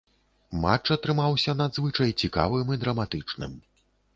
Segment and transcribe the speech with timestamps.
[0.63, 3.53] Матч атрымаўся надзвычай цікавым і драматычным.